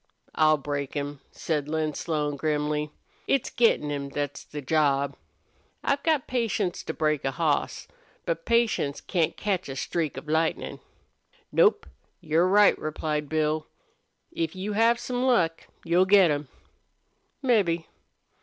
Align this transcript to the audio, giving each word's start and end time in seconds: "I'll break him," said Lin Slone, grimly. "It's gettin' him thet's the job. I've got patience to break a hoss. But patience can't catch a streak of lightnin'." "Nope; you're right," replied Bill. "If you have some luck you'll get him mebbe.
"I'll 0.33 0.57
break 0.57 0.95
him," 0.95 1.19
said 1.31 1.69
Lin 1.69 1.93
Slone, 1.93 2.35
grimly. 2.35 2.89
"It's 3.27 3.51
gettin' 3.51 3.91
him 3.91 4.09
thet's 4.09 4.43
the 4.43 4.59
job. 4.59 5.15
I've 5.83 6.01
got 6.01 6.25
patience 6.25 6.81
to 6.85 6.91
break 6.95 7.23
a 7.23 7.29
hoss. 7.29 7.87
But 8.25 8.43
patience 8.43 8.99
can't 8.99 9.37
catch 9.37 9.69
a 9.69 9.75
streak 9.75 10.17
of 10.17 10.27
lightnin'." 10.27 10.79
"Nope; 11.51 11.85
you're 12.19 12.47
right," 12.47 12.75
replied 12.79 13.29
Bill. 13.29 13.67
"If 14.31 14.55
you 14.55 14.73
have 14.73 14.99
some 14.99 15.21
luck 15.21 15.67
you'll 15.83 16.05
get 16.05 16.31
him 16.31 16.47
mebbe. 17.43 17.83